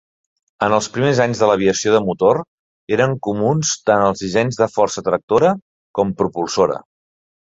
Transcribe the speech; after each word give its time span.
En 0.67 0.75
els 0.77 0.85
primers 0.93 1.19
anys 1.25 1.41
de 1.41 1.49
l'aviació 1.49 1.91
de 1.95 1.99
motor 2.05 2.39
eren 2.97 3.13
comuns 3.27 3.75
tant 3.89 4.05
els 4.07 4.25
dissenys 4.25 4.59
de 4.63 4.69
força 4.79 5.05
tractora 5.09 5.55
com 5.99 6.17
propulsora. 6.23 6.79